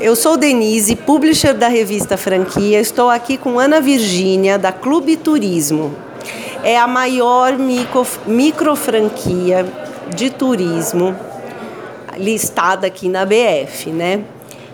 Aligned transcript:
Eu 0.00 0.14
sou 0.14 0.36
Denise, 0.36 0.94
publisher 0.94 1.54
da 1.54 1.66
revista 1.66 2.16
Franquia. 2.16 2.80
Estou 2.80 3.10
aqui 3.10 3.36
com 3.36 3.58
Ana 3.58 3.80
Virgínia, 3.80 4.56
da 4.56 4.70
Clube 4.70 5.16
Turismo. 5.16 5.92
É 6.62 6.78
a 6.78 6.86
maior 6.86 7.58
micro, 7.58 8.06
micro 8.24 8.76
franquia 8.76 9.66
de 10.14 10.30
turismo 10.30 11.16
listada 12.16 12.86
aqui 12.86 13.08
na 13.08 13.24
BF, 13.24 13.90
né? 13.90 14.22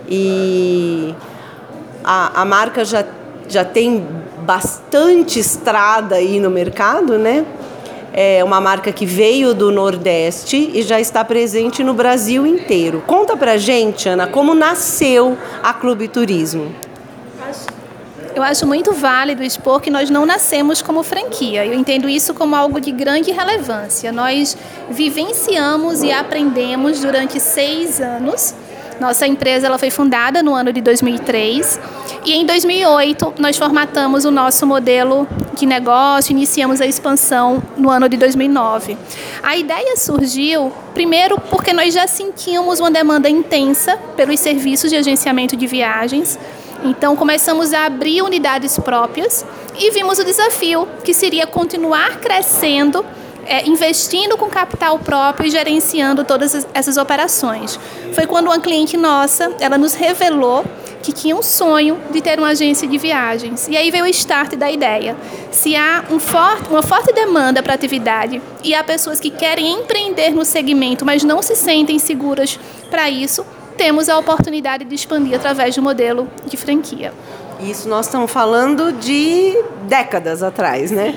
E 0.07 1.15
a, 2.03 2.41
a 2.41 2.45
marca 2.45 2.85
já, 2.85 3.03
já 3.49 3.65
tem 3.65 4.05
bastante 4.45 5.39
estrada 5.39 6.15
aí 6.15 6.39
no 6.39 6.51
mercado, 6.51 7.17
né? 7.17 7.43
É 8.17 8.41
uma 8.45 8.61
marca 8.61 8.93
que 8.93 9.05
veio 9.05 9.53
do 9.53 9.69
Nordeste 9.69 10.71
e 10.73 10.81
já 10.83 11.01
está 11.01 11.21
presente 11.25 11.83
no 11.83 11.93
Brasil 11.93 12.47
inteiro. 12.47 13.03
Conta 13.05 13.35
pra 13.35 13.57
gente, 13.57 14.07
Ana, 14.07 14.25
como 14.25 14.55
nasceu 14.55 15.37
a 15.61 15.73
Clube 15.73 16.07
Turismo. 16.07 16.73
Eu 18.33 18.41
acho 18.41 18.65
muito 18.65 18.93
válido 18.93 19.43
expor 19.43 19.81
que 19.81 19.89
nós 19.89 20.09
não 20.09 20.25
nascemos 20.25 20.81
como 20.81 21.03
franquia. 21.03 21.65
Eu 21.65 21.73
entendo 21.73 22.07
isso 22.07 22.33
como 22.33 22.55
algo 22.55 22.79
de 22.79 22.91
grande 22.91 23.31
relevância. 23.31 24.13
Nós 24.13 24.57
vivenciamos 24.89 26.01
e 26.01 26.11
aprendemos 26.11 27.01
durante 27.01 27.37
seis 27.39 27.99
anos 27.99 28.55
nossa 28.99 29.27
empresa 29.27 29.67
ela 29.67 29.77
foi 29.77 29.89
fundada 29.89 30.41
no 30.41 30.53
ano 30.53 30.71
de 30.71 30.81
2003 30.81 31.79
e 32.25 32.33
em 32.33 32.45
2008 32.45 33.35
nós 33.39 33.57
formatamos 33.57 34.25
o 34.25 34.31
nosso 34.31 34.65
modelo 34.65 35.27
de 35.55 35.65
negócio, 35.65 36.31
iniciamos 36.31 36.81
a 36.81 36.85
expansão 36.85 37.61
no 37.77 37.89
ano 37.89 38.09
de 38.09 38.17
2009. 38.17 38.97
A 39.43 39.55
ideia 39.55 39.95
surgiu 39.97 40.71
primeiro 40.93 41.39
porque 41.49 41.71
nós 41.73 41.93
já 41.93 42.07
sentíamos 42.07 42.79
uma 42.79 42.91
demanda 42.91 43.29
intensa 43.29 43.97
pelos 44.15 44.39
serviços 44.39 44.89
de 44.89 44.97
agenciamento 44.97 45.55
de 45.55 45.67
viagens. 45.67 46.37
Então 46.83 47.15
começamos 47.15 47.73
a 47.73 47.85
abrir 47.85 48.21
unidades 48.21 48.77
próprias 48.77 49.45
e 49.77 49.91
vimos 49.91 50.19
o 50.19 50.23
desafio 50.23 50.87
que 51.03 51.13
seria 51.13 51.47
continuar 51.47 52.19
crescendo 52.19 53.05
é, 53.45 53.67
investindo 53.67 54.37
com 54.37 54.49
capital 54.49 54.99
próprio 54.99 55.47
e 55.47 55.51
gerenciando 55.51 56.23
todas 56.23 56.67
essas 56.73 56.97
operações. 56.97 57.79
Foi 58.13 58.25
quando 58.25 58.47
uma 58.47 58.59
cliente 58.59 58.97
nossa, 58.97 59.55
ela 59.59 59.77
nos 59.77 59.93
revelou 59.93 60.65
que 61.05 61.13
tinha 61.13 61.35
um 61.35 61.43
sonho 61.43 61.99
de 62.11 62.19
ter 62.19 62.39
uma 62.39 62.49
agência 62.49 62.87
de 62.87 62.97
viagens. 62.97 63.67
E 63.67 63.77
aí 63.77 63.91
veio 63.91 64.05
o 64.05 64.07
start 64.07 64.55
da 64.55 64.71
ideia. 64.71 65.15
Se 65.51 65.75
há 65.75 66.03
um 66.09 66.19
forte, 66.19 66.67
uma 66.69 66.81
forte 66.81 67.13
demanda 67.13 67.61
para 67.61 67.73
a 67.73 67.75
atividade 67.75 68.41
e 68.63 68.73
há 68.73 68.83
pessoas 68.83 69.19
que 69.19 69.29
querem 69.29 69.71
empreender 69.71 70.31
no 70.31 70.43
segmento, 70.43 71.05
mas 71.05 71.23
não 71.23 71.43
se 71.43 71.55
sentem 71.55 71.99
seguras 71.99 72.59
para 72.89 73.07
isso, 73.07 73.45
temos 73.77 74.09
a 74.09 74.17
oportunidade 74.17 74.83
de 74.83 74.95
expandir 74.95 75.35
através 75.35 75.75
do 75.75 75.81
modelo 75.81 76.27
de 76.45 76.57
franquia. 76.57 77.13
Isso 77.59 77.87
nós 77.87 78.07
estamos 78.07 78.31
falando 78.31 78.91
de 78.91 79.53
décadas 79.83 80.41
atrás, 80.41 80.89
né? 80.89 81.15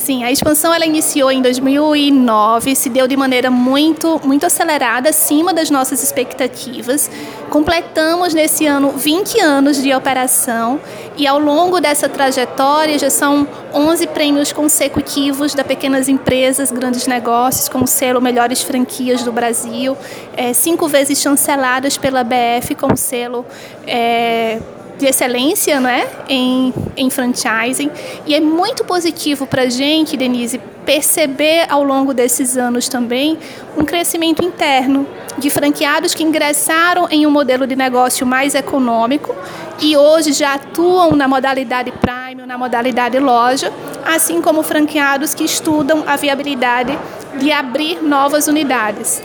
Sim, 0.00 0.24
a 0.24 0.32
expansão 0.32 0.72
ela 0.72 0.86
iniciou 0.86 1.30
em 1.30 1.42
2009, 1.42 2.74
se 2.74 2.88
deu 2.88 3.06
de 3.06 3.18
maneira 3.18 3.50
muito, 3.50 4.18
muito 4.24 4.46
acelerada, 4.46 5.10
acima 5.10 5.52
das 5.52 5.68
nossas 5.68 6.02
expectativas. 6.02 7.10
Completamos 7.50 8.32
nesse 8.32 8.64
ano 8.64 8.92
20 8.92 9.38
anos 9.40 9.82
de 9.82 9.92
operação 9.92 10.80
e 11.18 11.26
ao 11.26 11.38
longo 11.38 11.80
dessa 11.80 12.08
trajetória 12.08 12.98
já 12.98 13.10
são 13.10 13.46
11 13.74 14.06
prêmios 14.06 14.54
consecutivos 14.54 15.52
da 15.52 15.62
Pequenas 15.62 16.08
Empresas, 16.08 16.72
Grandes 16.72 17.06
Negócios, 17.06 17.68
com 17.68 17.84
o 17.84 17.86
selo 17.86 18.22
Melhores 18.22 18.62
Franquias 18.62 19.22
do 19.22 19.30
Brasil, 19.30 19.94
é, 20.34 20.54
cinco 20.54 20.88
vezes 20.88 21.20
chanceladas 21.20 21.98
pela 21.98 22.24
BF 22.24 22.74
com 22.74 22.94
o 22.94 22.96
selo 22.96 23.44
é, 23.86 24.60
de 25.00 25.06
excelência 25.06 25.80
né, 25.80 26.06
em, 26.28 26.72
em 26.96 27.10
franchising. 27.10 27.90
E 28.26 28.34
é 28.34 28.40
muito 28.40 28.84
positivo 28.84 29.46
para 29.46 29.62
a 29.62 29.68
gente, 29.68 30.16
Denise, 30.16 30.60
perceber 30.84 31.66
ao 31.68 31.82
longo 31.82 32.12
desses 32.12 32.56
anos 32.56 32.88
também 32.88 33.38
um 33.76 33.84
crescimento 33.84 34.44
interno 34.44 35.06
de 35.38 35.48
franqueados 35.48 36.14
que 36.14 36.22
ingressaram 36.22 37.08
em 37.10 37.26
um 37.26 37.30
modelo 37.30 37.66
de 37.66 37.74
negócio 37.74 38.26
mais 38.26 38.54
econômico 38.54 39.34
e 39.80 39.96
hoje 39.96 40.32
já 40.32 40.54
atuam 40.54 41.12
na 41.12 41.26
modalidade 41.26 41.92
Prime, 41.92 42.46
na 42.46 42.58
modalidade 42.58 43.18
loja, 43.18 43.72
assim 44.04 44.42
como 44.42 44.62
franqueados 44.62 45.32
que 45.32 45.44
estudam 45.44 46.04
a 46.06 46.16
viabilidade 46.16 46.98
de 47.38 47.50
abrir 47.50 48.02
novas 48.02 48.48
unidades. 48.48 49.22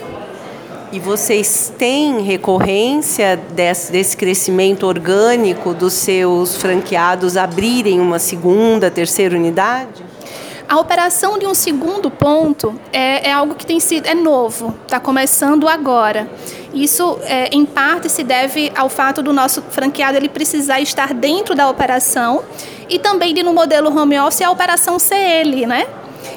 E 0.92 1.00
vocês 1.00 1.72
têm 1.76 2.22
recorrência 2.22 3.36
desse, 3.36 3.90
desse, 3.90 4.16
crescimento 4.16 4.86
orgânico 4.86 5.74
dos 5.74 5.92
seus 5.94 6.56
franqueados 6.56 7.36
abrirem 7.36 8.00
uma 8.00 8.18
segunda, 8.20 8.90
terceira 8.90 9.34
unidade? 9.34 10.04
A 10.68 10.78
operação 10.78 11.38
de 11.38 11.46
um 11.46 11.54
segundo 11.54 12.10
ponto 12.10 12.78
é, 12.92 13.28
é 13.28 13.32
algo 13.32 13.54
que 13.54 13.66
tem 13.66 13.78
sido 13.78 14.06
é 14.06 14.14
novo, 14.14 14.74
está 14.84 14.98
começando 14.98 15.68
agora. 15.68 16.28
Isso, 16.72 17.18
é, 17.22 17.48
em 17.52 17.64
parte, 17.64 18.08
se 18.08 18.22
deve 18.22 18.72
ao 18.74 18.88
fato 18.88 19.22
do 19.22 19.32
nosso 19.32 19.62
franqueado 19.62 20.16
ele 20.16 20.28
precisar 20.28 20.80
estar 20.80 21.14
dentro 21.14 21.54
da 21.54 21.68
operação 21.68 22.42
e 22.88 22.98
também 22.98 23.32
de 23.32 23.42
no 23.42 23.52
modelo 23.52 23.96
home 23.96 24.18
office 24.18 24.42
a 24.42 24.50
operação 24.50 24.98
ser 24.98 25.16
ele, 25.16 25.66
né? 25.66 25.86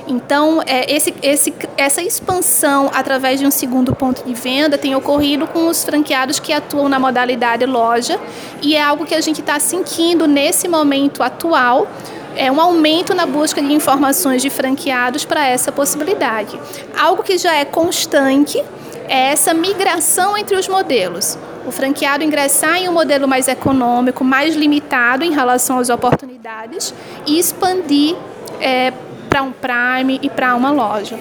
Então, 0.07 0.61
é, 0.65 0.91
esse, 0.93 1.13
esse, 1.21 1.53
essa 1.77 2.01
expansão 2.01 2.89
através 2.93 3.39
de 3.39 3.45
um 3.45 3.51
segundo 3.51 3.95
ponto 3.95 4.23
de 4.23 4.33
venda 4.33 4.77
tem 4.77 4.95
ocorrido 4.95 5.47
com 5.47 5.67
os 5.67 5.83
franqueados 5.83 6.39
que 6.39 6.51
atuam 6.51 6.89
na 6.89 6.99
modalidade 6.99 7.65
loja 7.65 8.19
e 8.61 8.75
é 8.75 8.81
algo 8.81 9.05
que 9.05 9.15
a 9.15 9.21
gente 9.21 9.41
está 9.41 9.59
sentindo 9.59 10.27
nesse 10.27 10.67
momento 10.67 11.21
atual. 11.21 11.87
É 12.35 12.51
um 12.51 12.61
aumento 12.61 13.13
na 13.13 13.25
busca 13.25 13.61
de 13.61 13.73
informações 13.73 14.41
de 14.41 14.49
franqueados 14.49 15.25
para 15.25 15.45
essa 15.45 15.71
possibilidade. 15.71 16.59
Algo 16.97 17.23
que 17.23 17.37
já 17.37 17.53
é 17.55 17.65
constante 17.65 18.63
é 19.07 19.31
essa 19.31 19.53
migração 19.53 20.37
entre 20.37 20.55
os 20.55 20.67
modelos. 20.67 21.37
O 21.65 21.71
franqueado 21.71 22.23
ingressar 22.23 22.77
em 22.77 22.87
um 22.87 22.93
modelo 22.93 23.27
mais 23.27 23.47
econômico, 23.47 24.23
mais 24.23 24.55
limitado 24.55 25.25
em 25.25 25.31
relação 25.31 25.79
às 25.79 25.89
oportunidades 25.89 26.93
e 27.25 27.37
expandir 27.37 28.15
é, 28.61 28.93
para 29.29 29.43
um 29.43 29.51
Prime 29.51 30.19
e 30.23 30.29
para 30.29 30.55
uma 30.55 30.71
loja. 30.71 31.17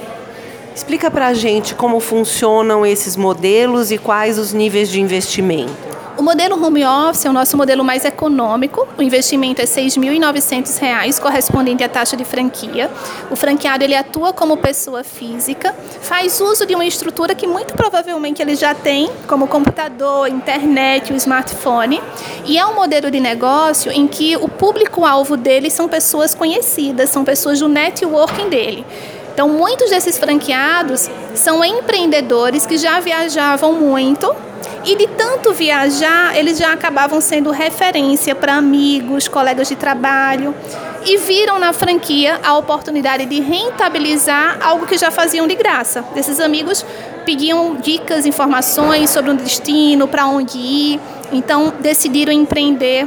Explica 0.74 1.10
para 1.10 1.26
a 1.26 1.34
gente 1.34 1.74
como 1.74 2.00
funcionam 2.00 2.86
esses 2.86 3.16
modelos 3.16 3.90
e 3.90 3.98
quais 3.98 4.38
os 4.38 4.52
níveis 4.52 4.88
de 4.88 5.00
investimento. 5.00 5.87
O 6.18 6.22
modelo 6.22 6.60
home 6.60 6.84
office 6.84 7.26
é 7.26 7.30
o 7.30 7.32
nosso 7.32 7.56
modelo 7.56 7.84
mais 7.84 8.04
econômico. 8.04 8.88
O 8.98 9.02
investimento 9.02 9.62
é 9.62 9.64
R$ 9.64 9.70
6.900, 9.70 11.20
correspondente 11.20 11.84
à 11.84 11.88
taxa 11.88 12.16
de 12.16 12.24
franquia. 12.24 12.90
O 13.30 13.36
franqueado 13.36 13.84
ele 13.84 13.94
atua 13.94 14.32
como 14.32 14.56
pessoa 14.56 15.04
física, 15.04 15.72
faz 16.00 16.40
uso 16.40 16.66
de 16.66 16.74
uma 16.74 16.84
estrutura 16.84 17.36
que 17.36 17.46
muito 17.46 17.72
provavelmente 17.74 18.42
ele 18.42 18.56
já 18.56 18.74
tem, 18.74 19.08
como 19.28 19.46
computador, 19.46 20.26
internet, 20.26 21.12
o 21.12 21.16
smartphone. 21.16 22.02
E 22.44 22.58
é 22.58 22.66
um 22.66 22.74
modelo 22.74 23.12
de 23.12 23.20
negócio 23.20 23.92
em 23.92 24.08
que 24.08 24.36
o 24.38 24.48
público-alvo 24.48 25.36
dele 25.36 25.70
são 25.70 25.86
pessoas 25.86 26.34
conhecidas, 26.34 27.10
são 27.10 27.24
pessoas 27.24 27.60
do 27.60 27.68
networking 27.68 28.48
dele. 28.48 28.84
Então, 29.38 29.48
muitos 29.48 29.90
desses 29.90 30.18
franqueados 30.18 31.08
são 31.32 31.64
empreendedores 31.64 32.66
que 32.66 32.76
já 32.76 32.98
viajavam 32.98 33.72
muito 33.74 34.34
e 34.84 34.96
de 34.96 35.06
tanto 35.06 35.52
viajar, 35.52 36.36
eles 36.36 36.58
já 36.58 36.72
acabavam 36.72 37.20
sendo 37.20 37.52
referência 37.52 38.34
para 38.34 38.56
amigos, 38.56 39.28
colegas 39.28 39.68
de 39.68 39.76
trabalho 39.76 40.52
e 41.06 41.18
viram 41.18 41.56
na 41.56 41.72
franquia 41.72 42.40
a 42.42 42.58
oportunidade 42.58 43.26
de 43.26 43.40
rentabilizar 43.40 44.58
algo 44.60 44.88
que 44.88 44.98
já 44.98 45.12
faziam 45.12 45.46
de 45.46 45.54
graça. 45.54 46.04
Esses 46.16 46.40
amigos 46.40 46.84
pediam 47.24 47.76
dicas, 47.76 48.26
informações 48.26 49.08
sobre 49.08 49.30
o 49.30 49.34
destino, 49.34 50.08
para 50.08 50.26
onde 50.26 50.58
ir, 50.58 51.00
então 51.30 51.72
decidiram 51.78 52.32
empreender 52.32 53.06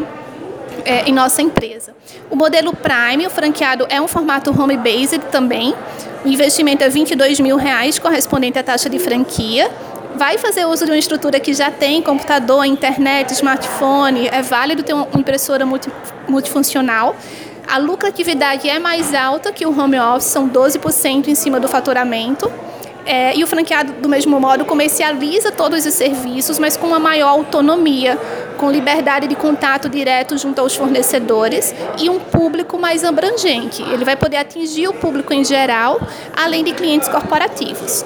é, 0.86 1.10
em 1.10 1.14
nossa 1.14 1.42
empresa. 1.42 1.96
O 2.30 2.36
modelo 2.36 2.74
Prime, 2.76 3.26
o 3.28 3.30
franqueado, 3.30 3.86
é 3.90 4.02
um 4.02 4.08
formato 4.08 4.50
home-based 4.52 5.20
também. 5.32 5.76
O 6.24 6.28
investimento 6.28 6.84
é 6.84 6.90
22 6.90 7.40
mil 7.40 7.58
reais, 7.58 7.98
correspondente 7.98 8.60
à 8.60 8.64
taxa 8.64 8.90
de 8.90 9.00
franquia. 9.00 9.70
Vai 10.16 10.38
fazer 10.38 10.66
uso 10.66 10.86
de 10.86 10.92
uma 10.92 10.98
estrutura 10.98 11.40
que 11.40 11.54
já 11.54 11.72
tem 11.72 12.02
computador, 12.02 12.66
internet, 12.66 13.32
smartphone. 13.32 14.28
É 14.28 14.42
válido 14.42 14.84
ter 14.84 14.94
uma 14.94 15.08
impressora 15.16 15.66
multi, 15.66 15.90
multifuncional. 16.28 17.16
A 17.68 17.78
lucratividade 17.78 18.70
é 18.70 18.78
mais 18.80 19.14
alta 19.14 19.52
que 19.52 19.66
o 19.66 19.70
home 19.70 20.00
office, 20.00 20.26
são 20.26 20.50
12% 20.50 21.28
em 21.28 21.36
cima 21.36 21.60
do 21.60 21.68
faturamento. 21.68 22.52
É, 23.06 23.36
e 23.36 23.44
o 23.44 23.48
franqueado, 23.48 23.94
do 23.94 24.08
mesmo 24.08 24.40
modo, 24.40 24.66
comercializa 24.66 25.52
todos 25.52 25.86
os 25.86 25.94
serviços, 25.94 26.60
mas 26.60 26.78
com 26.78 26.88
uma 26.88 27.00
maior 27.00 27.30
autonomia, 27.30 28.20
com 28.62 28.70
liberdade 28.70 29.26
de 29.26 29.34
contato 29.34 29.90
direto 29.90 30.38
junto 30.38 30.62
aos 30.62 30.76
fornecedores 30.76 31.74
e 31.98 32.12
um 32.12 32.20
público 32.20 32.78
mais 32.78 33.04
abrangente. 33.04 33.82
Ele 33.82 34.06
vai 34.06 34.16
poder 34.16 34.38
atingir 34.38 34.88
o 34.88 34.94
público 34.94 35.34
em 35.34 35.44
geral, 35.44 36.00
além 36.32 36.64
de 36.64 36.72
clientes 36.72 37.10
corporativos. 37.10 38.06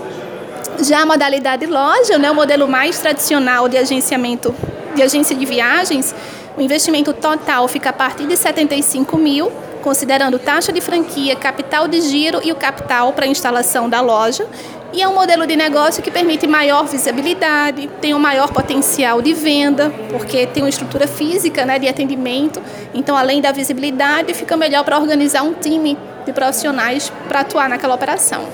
Já 0.81 1.01
a 1.01 1.05
modalidade 1.05 1.65
loja, 1.65 2.17
né, 2.17 2.31
o 2.31 2.35
modelo 2.35 2.69
mais 2.69 2.97
tradicional 2.99 3.67
de 3.67 3.77
agenciamento 3.77 4.55
de 4.95 5.03
agência 5.03 5.35
de 5.35 5.45
viagens, 5.45 6.15
o 6.57 6.61
investimento 6.61 7.11
total 7.11 7.67
fica 7.67 7.89
a 7.89 7.93
partir 7.93 8.25
de 8.25 8.37
75 8.37 9.17
mil, 9.17 9.51
considerando 9.81 10.39
taxa 10.39 10.71
de 10.71 10.79
franquia, 10.79 11.35
capital 11.35 11.85
de 11.85 11.99
giro 11.99 12.39
e 12.41 12.53
o 12.53 12.55
capital 12.55 13.11
para 13.11 13.25
a 13.25 13.27
instalação 13.27 13.89
da 13.89 13.99
loja. 13.99 14.47
E 14.95 15.01
é 15.01 15.07
um 15.09 15.13
modelo 15.13 15.45
de 15.45 15.57
negócio 15.57 16.01
que 16.01 16.09
permite 16.09 16.47
maior 16.47 16.85
visibilidade, 16.85 17.89
tem 17.99 18.13
um 18.13 18.19
maior 18.19 18.53
potencial 18.53 19.21
de 19.21 19.33
venda, 19.33 19.93
porque 20.09 20.47
tem 20.47 20.63
uma 20.63 20.69
estrutura 20.69 21.05
física 21.05 21.65
né, 21.65 21.77
de 21.77 21.85
atendimento. 21.85 22.63
Então, 22.93 23.17
além 23.17 23.41
da 23.41 23.51
visibilidade, 23.51 24.33
fica 24.33 24.55
melhor 24.55 24.85
para 24.85 24.97
organizar 24.97 25.43
um 25.43 25.53
time 25.53 25.97
de 26.25 26.31
profissionais 26.31 27.11
para 27.27 27.41
atuar 27.41 27.67
naquela 27.67 27.93
operação. 27.93 28.47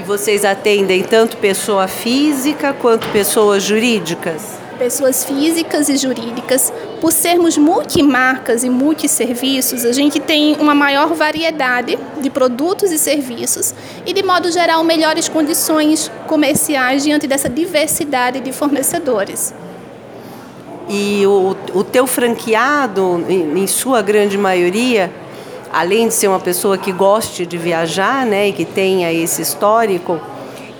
E 0.00 0.02
vocês 0.02 0.44
atendem 0.44 1.04
tanto 1.04 1.36
pessoa 1.36 1.86
física 1.86 2.72
quanto 2.72 3.06
pessoas 3.10 3.62
jurídicas? 3.62 4.61
Pessoas 4.82 5.24
físicas 5.24 5.88
e 5.88 5.96
jurídicas. 5.96 6.72
Por 7.00 7.12
sermos 7.12 7.56
multimarcas 7.56 8.64
e 8.64 8.68
multisserviços, 8.68 9.84
a 9.84 9.92
gente 9.92 10.18
tem 10.18 10.56
uma 10.56 10.74
maior 10.74 11.14
variedade 11.14 11.96
de 12.20 12.28
produtos 12.28 12.90
e 12.90 12.98
serviços 12.98 13.72
e, 14.04 14.12
de 14.12 14.24
modo 14.24 14.50
geral, 14.50 14.82
melhores 14.82 15.28
condições 15.28 16.10
comerciais 16.26 17.04
diante 17.04 17.28
dessa 17.28 17.48
diversidade 17.48 18.40
de 18.40 18.52
fornecedores. 18.52 19.54
E 20.88 21.24
o, 21.26 21.56
o 21.74 21.84
teu 21.84 22.04
franqueado, 22.04 23.24
em, 23.28 23.62
em 23.62 23.66
sua 23.68 24.02
grande 24.02 24.36
maioria, 24.36 25.12
além 25.72 26.08
de 26.08 26.14
ser 26.14 26.26
uma 26.26 26.40
pessoa 26.40 26.76
que 26.76 26.90
goste 26.90 27.46
de 27.46 27.56
viajar, 27.56 28.26
né, 28.26 28.48
e 28.48 28.52
que 28.52 28.64
tenha 28.64 29.12
esse 29.12 29.42
histórico, 29.42 30.20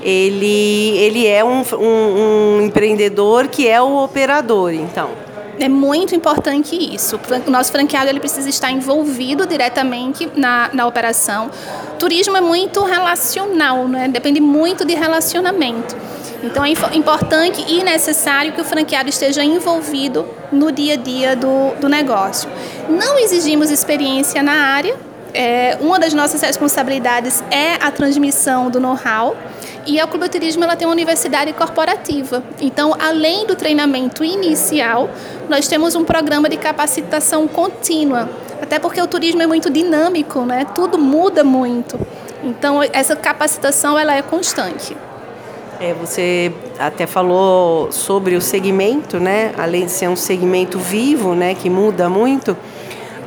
ele, 0.02 0.96
ele 0.99 1.26
é 1.26 1.44
um, 1.44 1.62
um, 1.75 2.58
um 2.58 2.62
empreendedor 2.62 3.49
que 3.49 3.69
é 3.69 3.81
o 3.81 4.02
operador, 4.02 4.72
então. 4.72 5.10
É 5.58 5.69
muito 5.69 6.14
importante 6.14 6.75
isso. 6.75 7.20
O 7.46 7.50
nosso 7.50 7.70
franqueado 7.70 8.08
ele 8.08 8.19
precisa 8.19 8.49
estar 8.49 8.70
envolvido 8.70 9.46
diretamente 9.46 10.28
na, 10.34 10.70
na 10.72 10.87
operação. 10.87 11.50
Turismo 11.99 12.37
é 12.37 12.40
muito 12.40 12.82
relacional, 12.82 13.87
né? 13.87 14.08
depende 14.08 14.40
muito 14.40 14.84
de 14.84 14.94
relacionamento. 14.94 15.94
Então 16.43 16.64
é 16.64 16.70
importante 16.94 17.64
e 17.69 17.84
necessário 17.84 18.52
que 18.52 18.60
o 18.60 18.64
franqueado 18.64 19.08
esteja 19.08 19.44
envolvido 19.44 20.26
no 20.50 20.72
dia 20.72 20.94
a 20.94 20.96
dia 20.96 21.37
do, 21.37 21.75
do 21.81 21.88
negócio. 21.88 22.50
Não 22.88 23.16
exigimos 23.19 23.70
experiência 23.70 24.43
na 24.43 24.52
área, 24.52 24.96
é, 25.34 25.78
uma 25.81 25.98
das 25.98 26.12
nossas 26.12 26.40
responsabilidades 26.43 27.43
é 27.50 27.75
a 27.75 27.90
transmissão 27.90 28.70
do 28.70 28.78
know-how. 28.78 29.37
E 29.84 29.99
a 29.99 30.06
Clube 30.06 30.29
Turismo 30.29 30.62
ela 30.62 30.76
tem 30.76 30.87
uma 30.87 30.93
universidade 30.93 31.52
corporativa. 31.52 32.43
Então, 32.61 32.94
além 32.99 33.46
do 33.46 33.56
treinamento 33.56 34.23
inicial, 34.23 35.11
nós 35.49 35.67
temos 35.67 35.94
um 35.94 36.05
programa 36.05 36.49
de 36.49 36.56
capacitação 36.56 37.49
contínua. 37.49 38.29
Até 38.61 38.79
porque 38.79 39.02
o 39.02 39.06
turismo 39.06 39.43
é 39.43 39.46
muito 39.46 39.69
dinâmico, 39.69 40.43
né? 40.43 40.64
Tudo 40.73 40.96
muda 40.99 41.43
muito. 41.43 41.99
Então, 42.44 42.81
essa 42.93 43.17
capacitação 43.17 43.99
ela 43.99 44.17
é 44.17 44.23
constante. 44.23 44.96
É, 45.81 45.93
você 45.94 46.52
até 46.79 47.06
falou 47.06 47.90
sobre 47.90 48.37
o 48.37 48.40
segmento, 48.40 49.19
né? 49.19 49.52
Além 49.58 49.87
de 49.87 49.90
ser 49.90 50.08
um 50.08 50.14
segmento 50.14 50.79
vivo, 50.79 51.34
né, 51.34 51.55
que 51.56 51.69
muda 51.69 52.08
muito, 52.08 52.56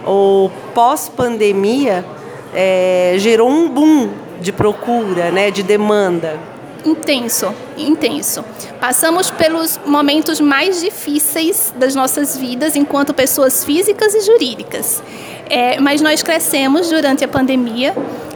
o 0.06 0.50
pós-pandemia 0.74 2.06
é, 2.54 3.16
gerou 3.18 3.50
um 3.50 3.68
boom 3.68 4.10
de 4.40 4.52
procura, 4.52 5.32
né, 5.32 5.52
de 5.52 5.64
demanda? 5.64 6.40
Intenso, 6.86 7.54
intenso. 7.76 8.46
Passamos 8.80 9.32
pelos 9.32 9.80
momentos 9.86 10.40
mais 10.40 10.82
difíceis 10.82 11.74
das 11.76 11.96
nossas 11.96 12.38
vidas 12.38 12.76
enquanto 12.76 13.14
pessoas 13.14 13.64
físicas 13.64 14.14
e 14.14 14.22
jurídicas. 14.22 15.02
É, 15.50 15.80
mas 15.80 16.00
nós 16.02 16.22
crescemos 16.22 16.90
durante 16.90 17.24
a 17.24 17.28
pandemia, 17.28 17.96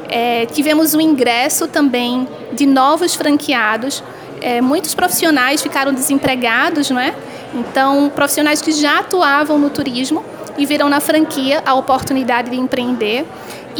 é, 0.09 0.47
tivemos 0.47 0.95
o 0.95 1.01
ingresso 1.01 1.67
também 1.67 2.27
de 2.51 2.65
novos 2.65 3.13
franqueados, 3.13 4.03
é, 4.41 4.61
muitos 4.61 4.95
profissionais 4.95 5.61
ficaram 5.61 5.93
desempregados, 5.93 6.89
não 6.89 6.99
é? 6.99 7.13
Então, 7.53 8.11
profissionais 8.13 8.61
que 8.61 8.71
já 8.71 8.99
atuavam 8.99 9.59
no 9.59 9.69
turismo 9.69 10.23
e 10.57 10.65
viram 10.65 10.89
na 10.89 10.99
franquia 10.99 11.61
a 11.65 11.73
oportunidade 11.73 12.49
de 12.49 12.57
empreender. 12.57 13.25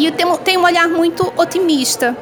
E 0.07 0.12
tem, 0.12 0.38
tem 0.38 0.57
um 0.57 0.63
olhar 0.63 0.88
muito 0.88 1.31
otimista 1.38 2.18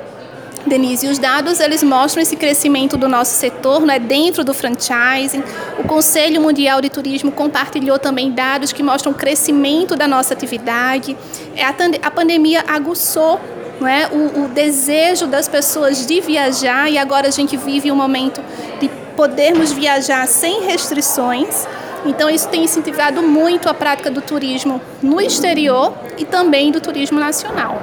Denise, 0.68 1.08
os 1.08 1.18
dados 1.18 1.60
eles 1.60 1.82
mostram 1.82 2.22
esse 2.22 2.36
crescimento 2.36 2.98
do 2.98 3.08
nosso 3.08 3.32
setor, 3.32 3.82
né, 3.82 4.00
dentro 4.00 4.44
do 4.44 4.54
franchising. 4.54 5.44
O 5.80 5.84
Conselho 5.84 6.42
Mundial 6.42 6.82
de 6.82 6.90
Turismo 6.90 7.32
compartilhou 7.32 7.98
também 7.98 8.32
dados 8.32 8.74
que 8.74 8.84
mostram 8.84 9.14
o 9.14 9.16
crescimento 9.16 9.96
da 9.96 10.08
nossa 10.08 10.34
atividade. 10.34 11.16
É, 11.56 11.64
a, 11.64 11.74
a 12.04 12.12
pandemia 12.12 12.64
aguçou 12.68 13.40
é, 13.82 14.08
o, 14.14 14.46
o 14.46 14.48
desejo 14.50 15.28
das 15.28 15.48
pessoas 15.48 16.06
de 16.06 16.20
viajar 16.20 16.92
e 16.92 16.98
agora 16.98 17.28
a 17.28 17.32
gente 17.32 17.56
vive 17.56 17.92
um 17.92 17.96
momento 17.96 18.42
de 18.80 18.90
podermos 19.16 19.72
viajar 19.72 20.28
sem 20.28 20.66
restrições. 20.66 21.68
Então, 22.06 22.30
isso 22.30 22.48
tem 22.50 22.64
incentivado 22.64 23.22
muito 23.22 23.70
a 23.70 23.74
prática 23.74 24.10
do 24.10 24.22
turismo 24.22 24.82
no 25.02 25.20
exterior 25.20 25.94
e 26.18 26.26
também 26.26 26.72
do 26.72 26.80
turismo 26.80 27.20
nacional. 27.20 27.82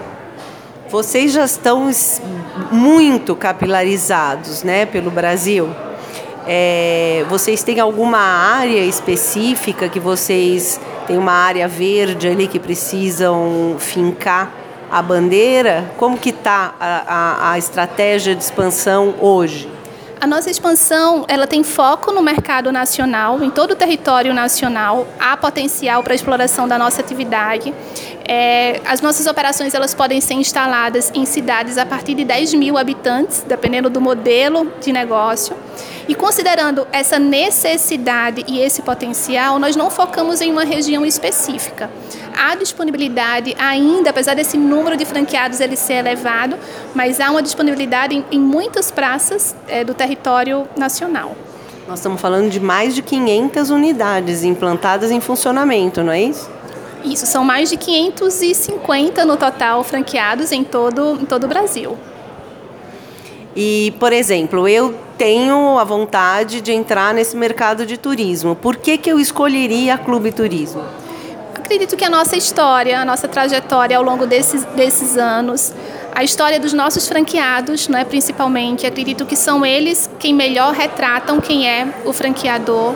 Vocês 0.89 1.33
já 1.33 1.45
estão 1.45 1.91
muito 2.71 3.35
capilarizados 3.35 4.63
né, 4.63 4.87
pelo 4.87 5.11
Brasil. 5.11 5.69
É, 6.47 7.25
vocês 7.29 7.63
têm 7.63 7.81
alguma 7.81 8.19
área 8.19 8.81
específica 8.81 9.89
que 9.89 9.99
vocês 9.99 10.79
têm 11.07 11.17
uma 11.17 11.33
área 11.33 11.67
verde 11.67 12.29
ali 12.29 12.47
que 12.47 12.59
precisam 12.59 13.77
fincar 13.79 14.53
a 14.91 15.01
bandeira? 15.01 15.91
Como 15.97 16.19
que 16.19 16.31
está 16.31 16.75
a, 16.79 17.03
a, 17.07 17.53
a 17.53 17.59
estratégia 17.59 18.35
de 18.35 18.43
expansão 18.43 19.15
hoje? 19.21 19.74
A 20.25 20.27
nossa 20.27 20.51
expansão 20.51 21.27
ela 21.29 21.47
tem 21.47 21.63
foco 21.63 22.11
no 22.11 22.23
mercado 22.23 22.73
nacional, 22.73 23.43
em 23.43 23.51
todo 23.51 23.73
o 23.73 23.77
território 23.77 24.33
nacional, 24.33 25.07
há 25.21 25.37
potencial 25.37 26.03
para 26.03 26.15
a 26.15 26.17
exploração 26.17 26.67
da 26.67 26.79
nossa 26.79 27.03
atividade. 27.03 27.75
É, 28.27 28.81
as 28.87 29.03
nossas 29.03 29.27
operações 29.27 29.75
elas 29.75 29.93
podem 29.93 30.23
ser 30.23 30.33
instaladas 30.33 31.13
em 31.15 31.27
cidades 31.27 31.77
a 31.77 31.85
partir 31.85 32.15
de 32.15 32.25
10 32.25 32.55
mil 32.55 32.79
habitantes, 32.79 33.45
dependendo 33.47 33.91
do 33.91 34.01
modelo 34.01 34.73
de 34.81 34.95
negócio. 34.95 35.55
E 36.09 36.15
considerando 36.15 36.87
essa 36.91 37.19
necessidade 37.19 38.47
e 38.49 38.61
esse 38.61 38.81
potencial, 38.81 39.59
nós 39.59 39.77
não 39.77 39.91
focamos 39.91 40.41
em 40.41 40.51
uma 40.51 40.65
região 40.65 41.05
específica. 41.05 41.91
Há 42.37 42.55
disponibilidade 42.55 43.55
ainda, 43.59 44.11
apesar 44.11 44.35
desse 44.35 44.57
número 44.57 44.97
de 44.97 45.05
franqueados 45.05 45.61
ele 45.61 45.77
ser 45.77 45.95
elevado, 45.95 46.57
mas 46.95 47.21
há 47.21 47.31
uma 47.31 47.43
disponibilidade 47.43 48.15
em, 48.15 48.25
em 48.33 48.41
muitas 48.41 48.91
praças 48.91 49.55
é, 49.69 49.85
do 49.85 49.95
território 49.95 50.67
nacional. 50.77 51.37
Nós 51.87 51.99
estamos 51.99 52.21
falando 52.21 52.51
de 52.51 52.59
mais 52.59 52.95
de 52.95 53.03
500 53.03 53.71
unidades 53.71 54.43
implantadas 54.43 55.11
em 55.11 55.21
funcionamento, 55.21 56.03
não 56.03 56.13
é 56.13 56.23
isso? 56.23 56.51
Isso, 57.05 57.27
são 57.27 57.45
mais 57.45 57.69
de 57.69 57.77
550 57.77 59.25
no 59.27 59.37
total 59.37 59.85
franqueados 59.85 60.51
em 60.53 60.65
todo, 60.65 61.19
em 61.21 61.27
todo 61.27 61.45
o 61.45 61.49
Brasil. 61.49 61.99
E, 63.55 63.95
por 64.01 64.13
exemplo, 64.13 64.67
eu 64.67 64.95
tenho 65.17 65.79
a 65.79 65.85
vontade 65.85 66.61
de 66.61 66.73
entrar 66.73 67.15
nesse 67.15 67.37
mercado 67.37 67.87
de 67.87 67.99
turismo. 67.99 68.57
Por 68.57 68.77
que, 68.77 68.99
que 68.99 69.11
eu 69.11 69.21
escolheria 69.21 69.95
a 69.95 69.99
Clube 69.99 70.33
Turismo? 70.33 70.83
Acredito 71.75 71.97
que 71.97 72.05
a 72.05 72.09
nossa 72.09 72.37
história, 72.37 73.01
a 73.01 73.05
nossa 73.05 73.27
trajetória 73.27 73.99
ao 73.99 74.03
longo 74.05 74.29
desses, 74.29 74.63
desses 74.77 75.17
anos, 75.17 75.75
a 76.15 76.23
história 76.23 76.61
dos 76.61 76.73
nossos 76.73 77.09
franqueados, 77.09 77.89
não 77.89 77.99
é 77.99 78.05
principalmente, 78.05 78.87
acredito 78.87 79.27
que 79.27 79.35
são 79.35 79.67
eles 79.67 80.09
quem 80.21 80.33
melhor 80.33 80.73
retratam 80.73 81.41
quem 81.41 81.69
é 81.69 81.93
o 82.05 82.13
franqueador 82.13 82.95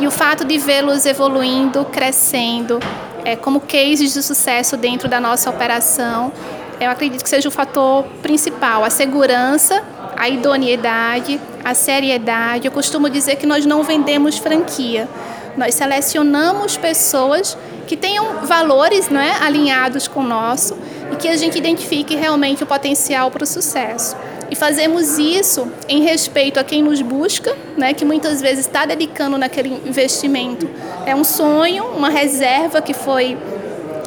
e 0.00 0.08
o 0.08 0.10
fato 0.10 0.44
de 0.44 0.58
vê-los 0.58 1.06
evoluindo, 1.06 1.84
crescendo, 1.84 2.80
é, 3.24 3.36
como 3.36 3.60
cases 3.60 4.12
de 4.12 4.20
sucesso 4.20 4.76
dentro 4.76 5.08
da 5.08 5.20
nossa 5.20 5.48
operação, 5.48 6.32
eu 6.80 6.90
acredito 6.90 7.22
que 7.22 7.30
seja 7.30 7.48
o 7.48 7.52
fator 7.52 8.02
principal, 8.22 8.82
a 8.82 8.90
segurança, 8.90 9.84
a 10.16 10.28
idoneidade, 10.28 11.40
a 11.64 11.74
seriedade. 11.74 12.66
Eu 12.66 12.72
costumo 12.72 13.08
dizer 13.08 13.36
que 13.36 13.46
nós 13.46 13.64
não 13.64 13.84
vendemos 13.84 14.36
franquia. 14.36 15.08
Nós 15.56 15.76
selecionamos 15.76 16.76
pessoas 16.76 17.56
que 17.86 17.96
tenham 17.96 18.46
valores 18.46 19.08
né, 19.08 19.36
alinhados 19.40 20.08
com 20.08 20.20
o 20.20 20.24
nosso 20.24 20.76
e 21.12 21.16
que 21.16 21.28
a 21.28 21.36
gente 21.36 21.56
identifique 21.56 22.16
realmente 22.16 22.62
o 22.62 22.66
potencial 22.66 23.30
para 23.30 23.44
o 23.44 23.46
sucesso. 23.46 24.16
E 24.50 24.54
fazemos 24.54 25.18
isso 25.18 25.70
em 25.88 26.02
respeito 26.02 26.60
a 26.60 26.64
quem 26.64 26.82
nos 26.82 27.02
busca, 27.02 27.56
né, 27.76 27.92
que 27.94 28.04
muitas 28.04 28.40
vezes 28.40 28.66
está 28.66 28.84
dedicando 28.84 29.36
naquele 29.36 29.80
investimento. 29.86 30.68
É 31.04 31.14
um 31.14 31.24
sonho, 31.24 31.84
uma 31.86 32.08
reserva 32.08 32.80
que 32.80 32.94
foi 32.94 33.36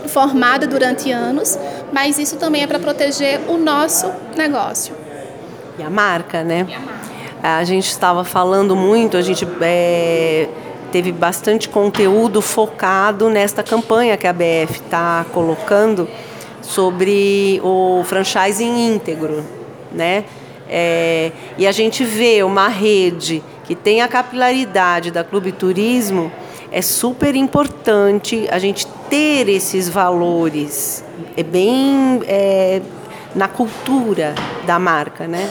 formada 0.07 0.65
durante 0.65 1.11
anos, 1.11 1.57
mas 1.91 2.17
isso 2.17 2.37
também 2.37 2.63
é 2.63 2.67
para 2.67 2.79
proteger 2.79 3.41
o 3.47 3.57
nosso 3.57 4.11
negócio. 4.35 4.95
E 5.77 5.83
a 5.83 5.89
marca, 5.89 6.43
né? 6.43 6.67
A 7.41 7.63
gente 7.63 7.87
estava 7.87 8.25
falando 8.25 8.75
muito, 8.75 9.15
a 9.15 9.21
gente 9.21 9.47
é, 9.61 10.49
teve 10.91 11.11
bastante 11.11 11.69
conteúdo 11.69 12.41
focado 12.41 13.29
nesta 13.29 13.63
campanha 13.63 14.17
que 14.17 14.27
a 14.27 14.33
BF 14.33 14.81
está 14.83 15.25
colocando 15.31 16.07
sobre 16.61 17.59
o 17.63 18.03
franchising 18.05 18.93
íntegro, 18.93 19.43
né? 19.91 20.25
É, 20.67 21.31
e 21.57 21.65
a 21.65 21.71
gente 21.71 22.03
vê 22.03 22.43
uma 22.43 22.67
rede 22.67 23.41
que 23.63 23.73
tem 23.73 24.01
a 24.01 24.07
capilaridade 24.07 25.09
da 25.09 25.23
Clube 25.23 25.51
Turismo, 25.51 26.31
é 26.71 26.81
super 26.81 27.35
importante 27.35 28.47
a 28.51 28.59
gente 28.59 28.85
ter 29.09 29.49
esses 29.49 29.89
valores, 29.89 31.03
é 31.35 31.41
bem 31.41 32.21
é, 32.27 32.81
na 33.33 33.47
cultura 33.47 34.35
da 34.65 34.77
marca, 34.77 35.27
né? 35.27 35.49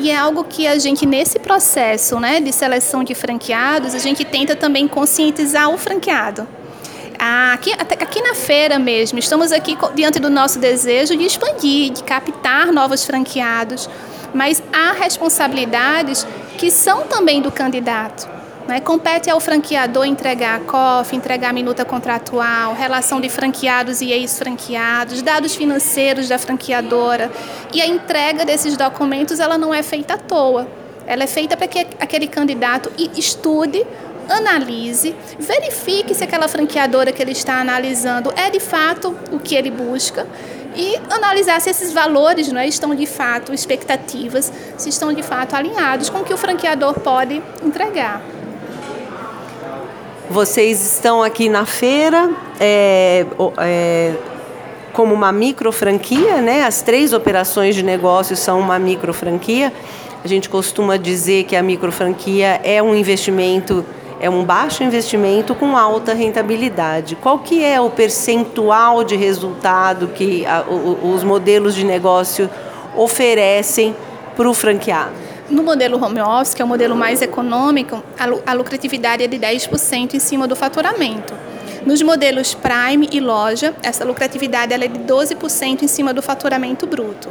E 0.00 0.10
é 0.10 0.16
algo 0.16 0.44
que 0.44 0.64
a 0.64 0.78
gente, 0.78 1.04
nesse 1.04 1.40
processo 1.40 2.20
né, 2.20 2.40
de 2.40 2.52
seleção 2.52 3.02
de 3.02 3.16
franqueados, 3.16 3.96
a 3.96 3.98
gente 3.98 4.24
tenta 4.24 4.54
também 4.54 4.86
conscientizar 4.86 5.68
o 5.70 5.76
franqueado. 5.76 6.46
Aqui, 7.18 7.72
aqui 7.72 8.22
na 8.22 8.32
feira 8.32 8.78
mesmo, 8.78 9.18
estamos 9.18 9.50
aqui 9.50 9.76
diante 9.96 10.20
do 10.20 10.30
nosso 10.30 10.60
desejo 10.60 11.16
de 11.16 11.24
expandir, 11.24 11.90
de 11.90 12.04
captar 12.04 12.68
novos 12.68 13.04
franqueados, 13.04 13.90
mas 14.32 14.62
há 14.72 14.92
responsabilidades 14.92 16.24
que 16.56 16.70
são 16.70 17.08
também 17.08 17.42
do 17.42 17.50
candidato. 17.50 18.37
Né? 18.68 18.80
Compete 18.80 19.30
ao 19.30 19.40
franqueador 19.40 20.04
entregar 20.04 20.56
a 20.56 20.60
COF, 20.60 21.16
entregar 21.16 21.48
a 21.48 21.52
minuta 21.54 21.86
contratual, 21.86 22.74
relação 22.74 23.18
de 23.18 23.30
franqueados 23.30 24.02
e 24.02 24.12
ex-franqueados, 24.12 25.22
dados 25.22 25.54
financeiros 25.54 26.28
da 26.28 26.38
franqueadora. 26.38 27.32
E 27.72 27.80
a 27.80 27.86
entrega 27.86 28.44
desses 28.44 28.76
documentos 28.76 29.40
ela 29.40 29.56
não 29.56 29.72
é 29.72 29.82
feita 29.82 30.14
à 30.14 30.18
toa. 30.18 30.68
Ela 31.06 31.24
é 31.24 31.26
feita 31.26 31.56
para 31.56 31.66
que 31.66 31.78
aquele 31.98 32.28
candidato 32.28 32.92
estude 33.16 33.86
analise, 34.28 35.16
verifique 35.38 36.14
se 36.14 36.22
aquela 36.22 36.46
franqueadora 36.46 37.10
que 37.10 37.22
ele 37.22 37.32
está 37.32 37.62
analisando 37.62 38.30
é 38.36 38.50
de 38.50 38.60
fato 38.60 39.16
o 39.32 39.38
que 39.38 39.54
ele 39.54 39.70
busca 39.70 40.26
e 40.76 40.96
analisar 41.08 41.58
se 41.62 41.70
esses 41.70 41.94
valores 41.94 42.52
não 42.52 42.60
é, 42.60 42.68
estão 42.68 42.94
de 42.94 43.06
fato, 43.06 43.54
expectativas, 43.54 44.52
se 44.76 44.90
estão 44.90 45.14
de 45.14 45.22
fato 45.22 45.56
alinhados 45.56 46.10
com 46.10 46.18
o 46.18 46.24
que 46.24 46.34
o 46.34 46.36
franqueador 46.36 47.00
pode 47.00 47.42
entregar. 47.64 48.20
Vocês 50.30 50.84
estão 50.84 51.22
aqui 51.22 51.48
na 51.48 51.64
feira 51.64 52.30
é, 52.60 53.24
é, 53.62 54.12
como 54.92 55.14
uma 55.14 55.32
micro 55.32 55.72
franquia, 55.72 56.42
né? 56.42 56.64
As 56.64 56.82
três 56.82 57.14
operações 57.14 57.74
de 57.74 57.82
negócio 57.82 58.36
são 58.36 58.60
uma 58.60 58.78
micro 58.78 59.14
franquia. 59.14 59.72
A 60.22 60.28
gente 60.28 60.50
costuma 60.50 60.98
dizer 60.98 61.44
que 61.44 61.56
a 61.56 61.62
micro 61.62 61.90
franquia 61.90 62.60
é 62.62 62.82
um 62.82 62.94
investimento 62.94 63.82
é 64.20 64.28
um 64.28 64.44
baixo 64.44 64.82
investimento 64.82 65.54
com 65.54 65.76
alta 65.76 66.12
rentabilidade. 66.12 67.16
Qual 67.16 67.38
que 67.38 67.64
é 67.64 67.80
o 67.80 67.88
percentual 67.88 69.04
de 69.04 69.16
resultado 69.16 70.08
que 70.08 70.44
a, 70.44 70.62
o, 70.62 71.14
os 71.14 71.22
modelos 71.22 71.74
de 71.74 71.84
negócio 71.84 72.50
oferecem 72.96 73.96
para 74.36 74.48
o 74.48 74.52
franqueado? 74.52 75.27
No 75.50 75.62
modelo 75.62 76.02
home 76.02 76.20
office, 76.20 76.54
que 76.54 76.60
é 76.60 76.64
o 76.64 76.68
modelo 76.68 76.94
mais 76.94 77.22
econômico, 77.22 78.02
a 78.46 78.52
lucratividade 78.52 79.22
é 79.22 79.26
de 79.26 79.38
10% 79.38 80.14
em 80.14 80.18
cima 80.18 80.46
do 80.46 80.54
faturamento. 80.54 81.32
Nos 81.86 82.02
modelos 82.02 82.54
Prime 82.54 83.08
e 83.10 83.18
loja, 83.18 83.74
essa 83.82 84.04
lucratividade 84.04 84.74
é 84.74 84.78
de 84.78 84.88
12% 84.88 85.82
em 85.82 85.88
cima 85.88 86.12
do 86.12 86.20
faturamento 86.20 86.86
bruto 86.86 87.30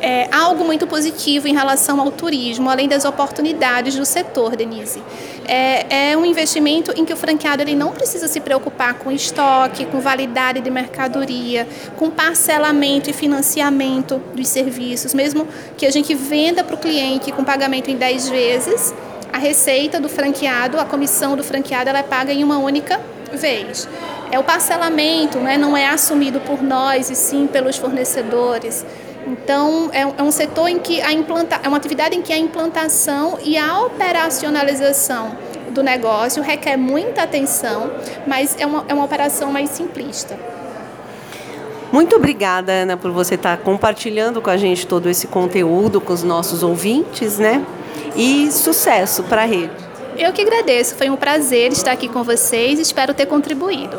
é, 0.00 0.28
algo 0.34 0.64
muito 0.64 0.86
positivo 0.86 1.48
em 1.48 1.54
relação 1.54 2.00
ao 2.00 2.10
turismo, 2.10 2.70
além 2.70 2.88
das 2.88 3.04
oportunidades 3.04 3.96
do 3.96 4.04
setor, 4.04 4.56
Denise. 4.56 5.02
É, 5.46 6.10
é, 6.10 6.16
um 6.16 6.24
investimento 6.24 6.92
em 6.96 7.04
que 7.04 7.12
o 7.12 7.16
franqueado 7.16 7.62
ele 7.62 7.74
não 7.74 7.92
precisa 7.92 8.28
se 8.28 8.38
preocupar 8.40 8.94
com 8.94 9.10
estoque, 9.10 9.86
com 9.86 10.00
validade 10.00 10.60
de 10.60 10.70
mercadoria, 10.70 11.66
com 11.96 12.10
parcelamento 12.10 13.08
e 13.08 13.12
financiamento 13.12 14.20
dos 14.34 14.48
serviços, 14.48 15.14
mesmo 15.14 15.48
que 15.76 15.86
a 15.86 15.90
gente 15.90 16.14
venda 16.14 16.62
para 16.62 16.74
o 16.74 16.78
cliente 16.78 17.32
com 17.32 17.44
pagamento 17.44 17.90
em 17.90 17.96
10 17.96 18.28
vezes, 18.28 18.94
a 19.32 19.38
receita 19.38 20.00
do 20.00 20.08
franqueado, 20.08 20.78
a 20.78 20.84
comissão 20.84 21.36
do 21.36 21.44
franqueado, 21.44 21.88
ela 21.88 22.00
é 22.00 22.02
paga 22.02 22.32
em 22.32 22.42
uma 22.44 22.58
única 22.58 23.00
vez. 23.32 23.88
É 24.30 24.38
o 24.38 24.44
parcelamento, 24.44 25.38
né, 25.38 25.56
não 25.56 25.76
é 25.76 25.86
assumido 25.86 26.40
por 26.40 26.62
nós 26.62 27.10
e 27.10 27.14
sim 27.14 27.46
pelos 27.46 27.76
fornecedores. 27.76 28.84
Então, 29.28 29.90
é, 29.92 30.00
é 30.00 30.22
um 30.22 30.30
setor 30.30 30.68
em 30.68 30.78
que 30.78 31.02
a 31.02 31.12
implanta, 31.12 31.60
é 31.62 31.68
uma 31.68 31.76
atividade 31.76 32.16
em 32.16 32.22
que 32.22 32.32
a 32.32 32.38
implantação 32.38 33.38
e 33.44 33.58
a 33.58 33.82
operacionalização 33.82 35.36
do 35.70 35.82
negócio 35.82 36.42
requer 36.42 36.78
muita 36.78 37.24
atenção, 37.24 37.90
mas 38.26 38.56
é 38.58 38.64
uma, 38.64 38.84
é 38.88 38.94
uma 38.94 39.04
operação 39.04 39.52
mais 39.52 39.68
simplista. 39.68 40.34
Muito 41.92 42.16
obrigada, 42.16 42.72
Ana, 42.72 42.96
por 42.96 43.10
você 43.10 43.34
estar 43.34 43.58
compartilhando 43.58 44.40
com 44.40 44.48
a 44.48 44.56
gente 44.56 44.86
todo 44.86 45.10
esse 45.10 45.26
conteúdo 45.26 46.00
com 46.00 46.12
os 46.12 46.22
nossos 46.22 46.62
ouvintes, 46.62 47.38
né? 47.38 47.64
E 48.16 48.50
sucesso 48.50 49.22
para 49.24 49.42
a 49.42 49.46
rede. 49.46 49.72
Eu 50.16 50.32
que 50.32 50.42
agradeço, 50.42 50.96
foi 50.96 51.08
um 51.10 51.16
prazer 51.16 51.70
estar 51.70 51.92
aqui 51.92 52.08
com 52.08 52.22
vocês, 52.22 52.78
espero 52.78 53.14
ter 53.14 53.26
contribuído. 53.26 53.98